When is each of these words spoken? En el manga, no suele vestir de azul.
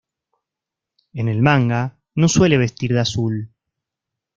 En 1.13 1.27
el 1.27 1.43
manga, 1.43 1.95
no 2.15 2.27
suele 2.27 2.57
vestir 2.57 2.91
de 2.91 3.01
azul. 3.01 3.51